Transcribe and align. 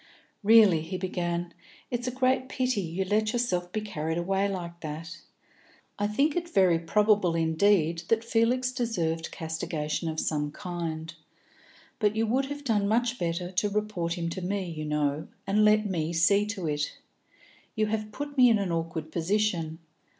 "Really," 0.41 0.81
he 0.81 0.97
began, 0.97 1.53
"it's 1.91 2.07
a 2.07 2.11
great 2.11 2.49
pity 2.49 2.81
you 2.81 3.05
let 3.05 3.33
yourself 3.33 3.71
be 3.71 3.81
carried 3.81 4.17
away 4.17 4.47
like 4.49 4.79
that. 4.79 5.19
I 5.99 6.07
think 6.07 6.35
it 6.35 6.49
very 6.49 6.79
probable 6.79 7.35
indeed 7.35 8.01
that 8.09 8.23
Felix 8.23 8.71
deserved 8.71 9.29
castigation 9.29 10.09
of 10.09 10.19
some 10.19 10.49
kind, 10.49 11.13
but 11.99 12.15
you 12.15 12.25
would 12.25 12.45
have 12.45 12.63
done 12.63 12.87
much 12.87 13.19
better 13.19 13.51
to 13.51 13.69
report 13.69 14.15
him 14.17 14.27
to 14.29 14.41
me, 14.41 14.71
you 14.71 14.85
know, 14.85 15.27
and 15.45 15.63
let 15.63 15.85
me 15.85 16.13
see 16.13 16.47
to 16.47 16.65
it. 16.67 16.97
You 17.75 17.85
have 17.85 18.11
put 18.11 18.35
me 18.35 18.49
in 18.49 18.57
an 18.57 18.71
awkward 18.71 19.11
position. 19.11 19.77